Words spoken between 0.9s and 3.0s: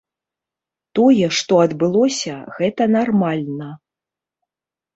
Тое, што адбылося, гэта